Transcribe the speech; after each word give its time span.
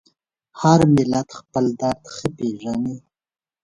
هر 0.61 0.79
ملت 0.95 1.27
خپل 1.39 1.65
درد 1.81 2.03
ښه 2.15 2.27
پېژني. 2.37 2.95